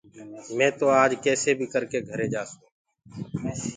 [0.57, 2.63] مينٚ تو آج ڪيسي بيٚ ڪرڪي گھري جآسونٚ